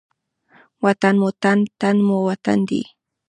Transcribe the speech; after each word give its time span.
وطن 0.83 1.15
مو 1.21 1.29
تن، 1.41 1.59
تن 1.79 1.95
مو 2.07 2.17
وطن 2.27 2.59
دی. 2.69 2.81